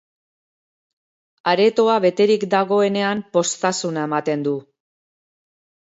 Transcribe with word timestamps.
Aretoa 1.51 1.99
beterik 2.07 2.47
dagoenean 2.55 3.21
poztasuna 3.37 4.09
ematen 4.11 4.47
du. 4.49 4.59